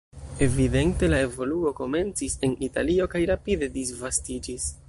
Evidente 0.45 1.09
la 1.11 1.19
evoluo 1.25 1.75
komencis 1.81 2.39
en 2.49 2.57
Italio 2.71 3.09
kaj 3.15 3.25
rapide 3.35 3.73
disvastiĝis. 3.81 4.71